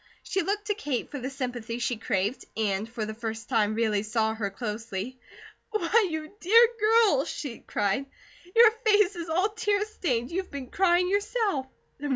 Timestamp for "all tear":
9.29-9.85